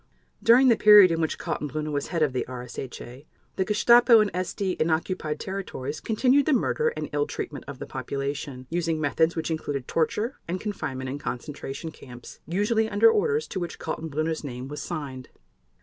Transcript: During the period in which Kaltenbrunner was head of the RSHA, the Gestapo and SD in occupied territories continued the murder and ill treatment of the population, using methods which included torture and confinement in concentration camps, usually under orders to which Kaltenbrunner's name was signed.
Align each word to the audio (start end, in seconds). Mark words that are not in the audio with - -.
During 0.41 0.69
the 0.69 0.75
period 0.75 1.11
in 1.11 1.21
which 1.21 1.37
Kaltenbrunner 1.37 1.91
was 1.91 2.07
head 2.07 2.23
of 2.23 2.33
the 2.33 2.43
RSHA, 2.49 3.27
the 3.55 3.63
Gestapo 3.63 4.19
and 4.19 4.33
SD 4.33 4.81
in 4.81 4.89
occupied 4.89 5.39
territories 5.39 5.99
continued 5.99 6.47
the 6.47 6.53
murder 6.53 6.87
and 6.97 7.07
ill 7.13 7.27
treatment 7.27 7.65
of 7.67 7.77
the 7.77 7.85
population, 7.85 8.65
using 8.71 8.99
methods 8.99 9.35
which 9.35 9.51
included 9.51 9.87
torture 9.87 10.39
and 10.47 10.59
confinement 10.59 11.11
in 11.11 11.19
concentration 11.19 11.91
camps, 11.91 12.39
usually 12.47 12.89
under 12.89 13.11
orders 13.11 13.47
to 13.49 13.59
which 13.59 13.77
Kaltenbrunner's 13.77 14.43
name 14.43 14.67
was 14.69 14.81
signed. 14.81 15.29